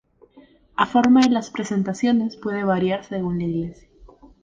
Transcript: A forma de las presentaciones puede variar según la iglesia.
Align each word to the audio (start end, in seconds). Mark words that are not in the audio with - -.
A 0.77 0.87
forma 0.87 1.21
de 1.21 1.29
las 1.29 1.51
presentaciones 1.51 2.35
puede 2.35 2.63
variar 2.63 3.05
según 3.05 3.37
la 3.37 3.43
iglesia. 3.43 3.87